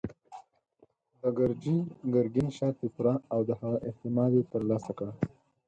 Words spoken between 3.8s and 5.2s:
اعتماد يې تر لاسه کړ.